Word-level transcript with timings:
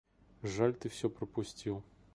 Жаль, 0.53 0.73
ты 0.73 0.89
всё 0.89 1.11
пропустил. 1.11 1.83